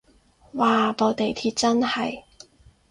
[0.55, 2.23] 嘩部地鐵真係